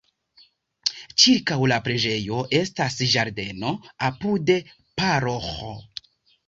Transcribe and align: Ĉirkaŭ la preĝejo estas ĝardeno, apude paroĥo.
Ĉirkaŭ 1.23 1.59
la 1.73 1.77
preĝejo 1.89 2.41
estas 2.63 2.99
ĝardeno, 3.13 3.75
apude 4.11 4.61
paroĥo. 5.03 5.75